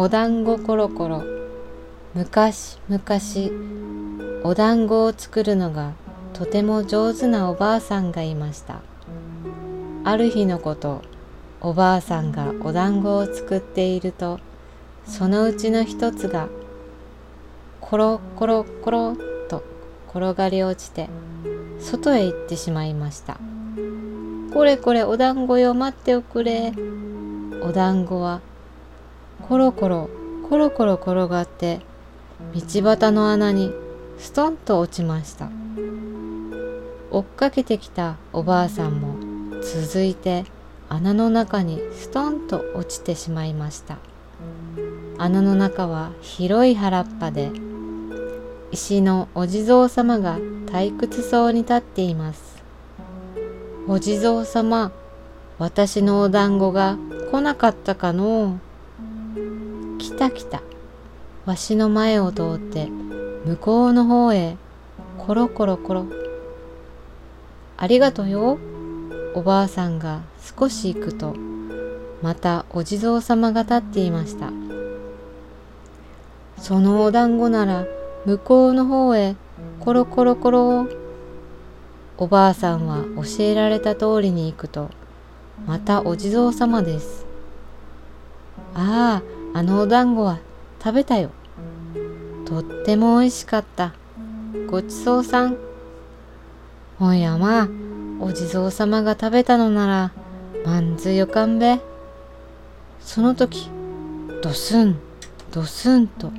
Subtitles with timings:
[0.00, 1.24] お団子コロコロ。
[2.14, 3.50] 昔昔
[4.44, 5.90] お団子を作るのが
[6.34, 8.80] とても上手なおばあさんがいました。
[10.04, 11.02] ある日のこと
[11.60, 14.38] おばあさんがお団子を作っていると
[15.04, 16.48] そのうちの一つが
[17.80, 19.16] コロコロコロ
[19.48, 19.64] と
[20.14, 21.08] 転がり落ちて
[21.80, 23.36] 外へ行ってしまいました。
[24.54, 26.72] これこれお団子よ待っておくれ。
[27.60, 28.40] お団子は
[29.46, 30.10] コロコロ
[30.48, 31.80] コロコロ転がって
[32.54, 33.72] 道端の穴に
[34.18, 35.50] ストンと落ちました。
[37.10, 39.16] 追っかけてきたおばあさんも
[39.62, 40.44] 続いて
[40.88, 43.98] 穴の中にストンと落ちてしまいました。
[45.16, 47.50] 穴の中は広い原っぱで
[48.70, 52.62] 石のお地蔵様が退屈そうに立っています。
[53.86, 54.92] お地蔵様
[55.58, 56.98] 私のお団子が
[57.30, 58.67] 来なかったかの来
[60.18, 60.60] た来た
[61.46, 62.88] わしの前を通って
[63.46, 64.56] 向こうの方へ
[65.16, 66.06] コロコロコロ。
[67.76, 68.58] ありがとうよ
[69.34, 70.22] おばあさんが
[70.58, 71.36] 少し行くと
[72.20, 74.50] またお地蔵様が立っていました。
[76.58, 77.86] そのお団子なら
[78.26, 79.36] 向こうの方へ
[79.78, 80.88] コロコロコロ
[82.16, 84.90] おばあさんは教えられた通りに行くと
[85.66, 87.24] またお地蔵様です。
[88.74, 90.38] あああのお団子は
[90.82, 91.30] 食べたよ。
[92.44, 93.92] とっても美味しかった。
[94.68, 95.56] ごちそうさん。
[97.00, 97.68] おやま
[98.20, 100.12] お地蔵様が食べたのなら
[100.64, 101.80] まんずよかんべ。
[103.00, 103.70] その時
[104.42, 104.98] ドスン
[105.52, 106.30] ドスンと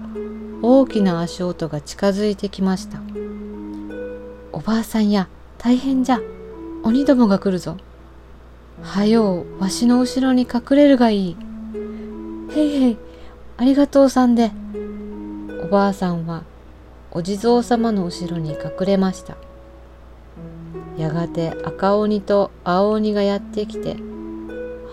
[0.61, 2.99] 大きな足音が近づいてきました。
[4.51, 6.19] おばあさんや大変じゃ。
[6.83, 7.77] 鬼どもが来るぞ。
[8.81, 11.37] はようわしの後ろに隠れるがいい。
[12.51, 12.97] へいへい
[13.57, 14.51] ありがとうさんで。
[15.61, 16.43] おばあさんは
[17.11, 19.35] お地蔵様の後ろに隠れました。
[20.97, 23.97] やがて赤鬼と青鬼がやってきて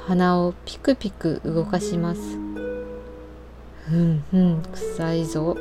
[0.07, 2.21] 鼻をピクピク動かします。
[3.89, 5.57] ふんふん臭いぞ。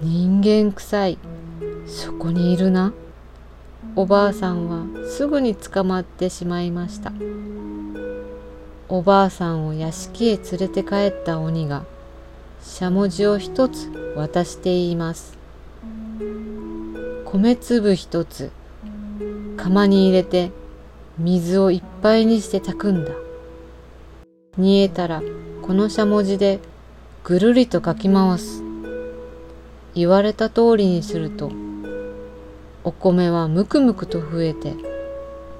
[0.00, 1.18] 人間臭い。
[1.86, 2.92] そこにいるな。
[3.94, 7.12] おばあさんはすぐに捕まってしまいました。
[8.88, 11.84] おばあさんを屋敷へ連れて帰った鬼が
[12.62, 15.36] しゃもじを一つ渡して言います
[17.24, 18.50] 米粒一つ
[19.56, 20.50] 釜に入れて
[21.18, 23.12] 水をいっぱいにして炊くんだ。
[24.58, 25.22] 煮えたら
[25.62, 26.60] このしゃもじで
[27.24, 28.62] ぐるりとかき回す。
[29.94, 31.50] 言われた通りにすると
[32.84, 34.74] お米はむくむくと増えて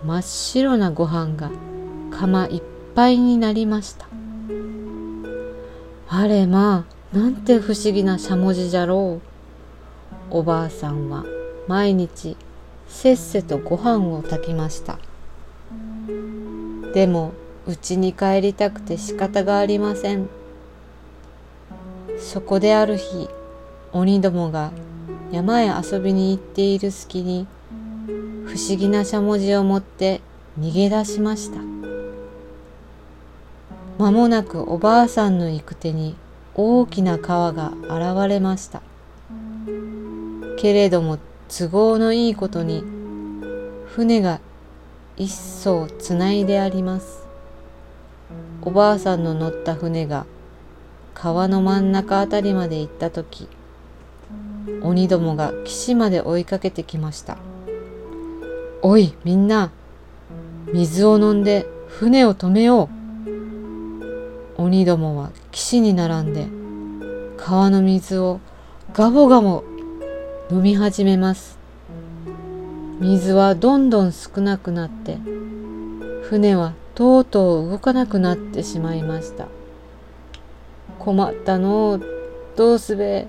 [0.04, 1.50] 真っ白なご飯が
[2.10, 2.62] 釜いっ
[2.96, 4.06] ぱいになりました。
[6.08, 9.36] あれまあなんて不思議なしゃもじじゃろう。
[10.30, 11.24] おばあさんは
[11.68, 12.36] 毎日
[12.88, 14.98] せっせとご飯を炊きました
[16.92, 17.32] でも
[17.66, 20.28] 家に帰りたくて仕方がありません
[22.18, 23.28] そこである日
[23.92, 24.72] 鬼どもが
[25.30, 27.46] 山へ遊びに行っている隙に
[28.46, 30.20] 不思議なしゃもじを持って
[30.58, 31.75] 逃げ出しました
[33.98, 36.16] 間もなくおばあさんの行く手に
[36.54, 38.82] 大きな川が現れました。
[40.58, 41.18] けれども
[41.48, 42.82] 都合のいいことに
[43.86, 44.40] 船が
[45.16, 47.26] 一艘つないであります。
[48.62, 50.26] おばあさんの乗った船が
[51.14, 53.48] 川の真ん中あたりまで行った時
[54.82, 57.38] 鬼どもが岸まで追いかけてきました。
[58.82, 59.70] おいみんな
[60.72, 62.95] 水を飲んで船を止めよう。
[64.58, 66.48] 鬼どもは岸に並んで
[67.36, 68.40] 川の水を
[68.94, 69.64] ガボガボ
[70.50, 71.58] 飲み始めます。
[72.98, 75.18] 水はどんどん少なくなって
[76.22, 79.48] 船はとうとう動かなくなってしまいました。
[80.98, 82.00] 困ったの
[82.56, 83.26] どうすべ？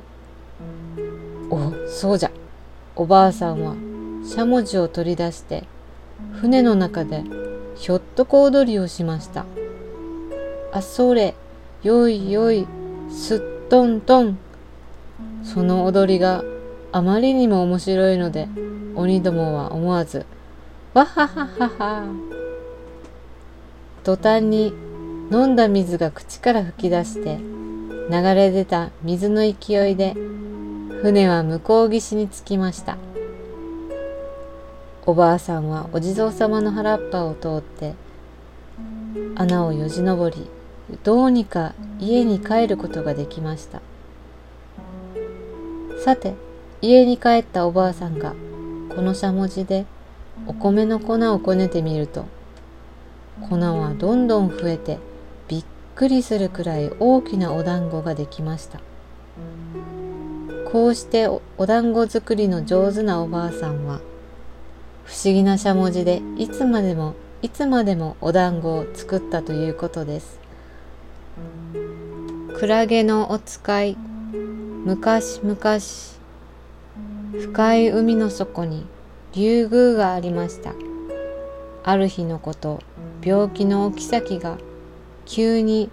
[1.50, 2.32] おそうじゃ。
[2.96, 3.76] おばあさんは
[4.26, 5.66] しゃもじを取り出して
[6.40, 7.24] 船の中で
[7.76, 9.46] ひょっとこ踊りをしました。
[10.72, 11.36] あそれ
[11.84, 12.68] よいよい
[13.10, 14.38] すっとんとん。
[15.44, 16.44] その踊りが
[16.92, 18.48] あまりにも面白いので
[18.96, 20.26] 鬼どもは思わず
[20.94, 22.04] 「わはははは」
[24.04, 24.74] 途端に
[25.32, 27.38] 飲んだ水が口から吹き出して
[28.10, 30.16] 流れ出た水の勢いで
[31.02, 32.98] 船は向こう岸に着きました。
[35.06, 37.94] おばあさんはお地蔵様の原っぱを通って
[39.36, 40.50] 穴をよじ登り
[41.04, 43.82] どうにか家に帰ることができました。
[46.04, 46.36] さて
[46.82, 48.36] 家に帰ったおばあさんが
[48.96, 49.86] このしゃもじで
[50.46, 52.26] お米の粉をこねてみると
[53.50, 55.00] 粉はどんどん増えて
[55.48, 58.80] びっくりするくらい大きなお団子ができました。
[60.72, 64.02] こうしてお団子作りの上手なおばあさんは
[65.06, 70.47] 不思議なしゃもじでいつまでもいつまでもお団子を作ったということです。
[72.58, 73.98] クラゲのお使い
[74.86, 75.58] 昔々
[77.40, 78.86] 深い海の底に
[79.34, 80.74] 竜宮がありました。
[81.84, 82.82] ある日のこと
[83.24, 84.58] 病気のお妃が
[85.26, 85.90] 急に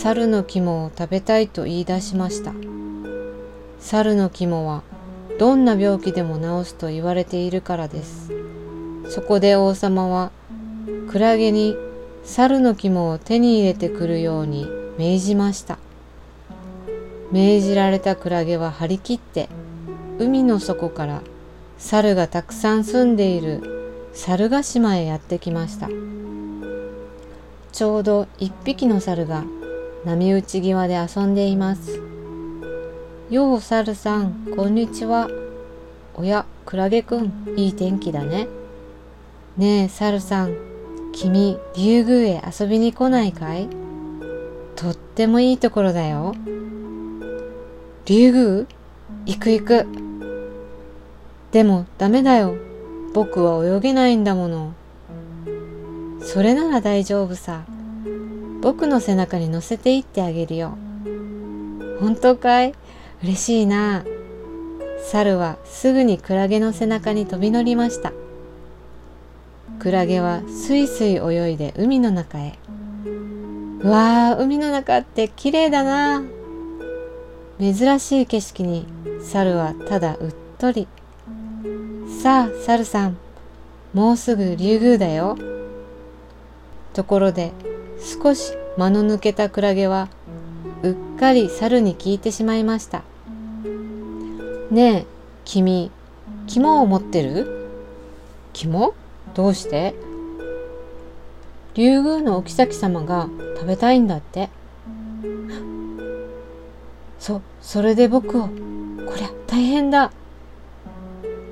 [0.00, 2.52] 猿の肝を食べたいと言い出しました。
[3.78, 4.82] 猿の肝は
[5.38, 8.32] どんな病気でも治すと言われているからです。
[9.08, 10.30] そこで王様は
[11.10, 11.76] クラゲに
[12.24, 14.66] 猿の肝を手に入れてくるように
[14.96, 15.78] 命じました。
[17.32, 19.48] 命じられたクラゲは張り切って
[20.18, 21.22] 海の底から
[21.78, 25.88] 猿がたくさん住んでいる猿ヶ島へやってきました。
[27.72, 29.44] ちょうど一匹の猿が
[30.04, 32.00] 波打ち際で遊んでいます。
[33.30, 35.28] よう猿さんこんにちは。
[36.14, 38.46] おやクラゲくんいい天気だね。
[39.56, 40.71] ねえ猿さん
[41.12, 43.68] 君竜宮へ遊びに来ないかい？
[44.76, 46.34] とってもいいところだよ。
[48.06, 48.66] 竜宮？
[49.26, 49.86] 行く行く。
[51.52, 52.56] でもダメだよ。
[53.14, 54.74] 僕は泳げないんだもの。
[56.22, 57.64] それなら大丈夫さ。
[58.62, 60.76] 僕の背中に乗せていってあげるよ。
[62.00, 62.74] 本当かい？
[63.22, 64.04] 嬉しいな。
[65.04, 68.12] 猿はすぐにクラゲの背中に飛び乗りました。
[69.82, 72.56] クラゲはすいすい泳いで海の中へ。
[73.04, 76.22] うわー海の中って綺麗だな。
[77.58, 78.86] 珍しい景色に
[79.24, 80.86] 猿はただうっとり。
[82.22, 83.16] さあ猿さん
[83.92, 85.36] もうすぐ竜宮だよ。
[86.94, 87.50] ところで
[88.22, 90.08] 少し間の抜けたクラゲは
[90.84, 93.02] うっかり猿に聞いてしまいました。
[94.70, 95.06] ねえ
[95.44, 95.90] 君
[96.46, 97.66] 肝を持ってる？
[98.52, 98.94] 肝？
[99.34, 99.94] どうして？
[101.74, 104.50] 竜宮のお妃様が食べたいんだって。
[107.18, 108.50] そそれで僕をこ
[109.16, 110.12] りゃ大変だ。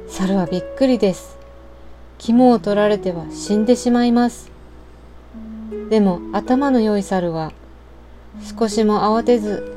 [0.09, 1.39] 猿はびっくりです。
[2.19, 4.51] 肝を取られては死んでしまいます。
[5.89, 7.53] でも頭の良い猿は
[8.59, 9.75] 少しも慌てず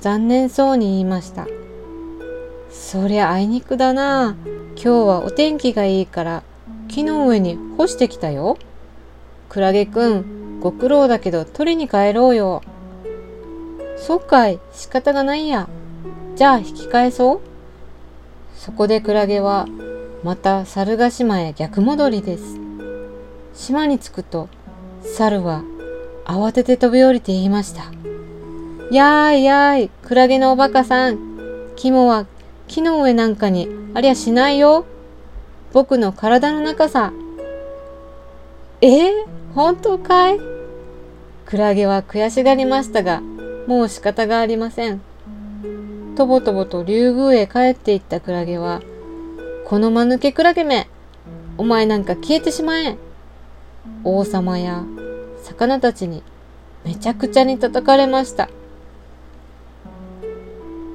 [0.00, 1.46] 残念そうに言いました。
[2.70, 4.34] そりゃあいにくだな。
[4.74, 6.42] 今日はお天気がいいから
[6.88, 8.56] 木の上に干してきたよ。
[9.48, 12.62] クラゲくんご苦労だけど取りに帰ろうよ。
[13.96, 15.68] そっかい仕方がないや。
[16.36, 17.40] じゃあ引き返そう。
[18.56, 19.66] そこでクラゲは
[20.22, 22.58] また猿ヶ島へ逆戻りです。
[23.54, 24.48] 島に着くと
[25.02, 25.62] 猿は
[26.24, 27.84] 慌てて飛び降りて言いました。
[28.90, 31.18] やーいやーいクラゲのおバカさん。
[31.76, 32.26] 肝は
[32.68, 34.86] 木の上なんかにありゃしないよ。
[35.74, 37.12] 僕の体の中さ
[38.80, 38.86] え？
[38.86, 40.38] ー、本当かい？
[41.46, 43.20] クラゲは悔しがりましたが
[43.66, 45.00] もう仕方がありません
[46.14, 48.82] とぼとぼと竜宮へ帰っていったクラゲは、
[49.64, 50.86] この間抜けクラゲめ、
[51.58, 52.96] お前なんか消えてしまえ。
[54.04, 54.84] 王様や
[55.42, 56.22] 魚たちに
[56.84, 58.48] めちゃくちゃに叩かれました。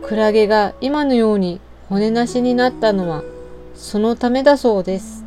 [0.06, 1.60] クラゲが今のように
[1.90, 3.24] 骨なしになったのは
[3.80, 5.24] そのためだそうです。